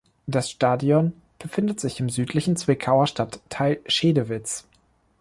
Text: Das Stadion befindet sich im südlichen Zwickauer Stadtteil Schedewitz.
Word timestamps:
Das 0.25 0.49
Stadion 0.49 1.13
befindet 1.37 1.79
sich 1.79 1.99
im 1.99 2.09
südlichen 2.09 2.55
Zwickauer 2.55 3.05
Stadtteil 3.05 3.81
Schedewitz. 3.85 4.65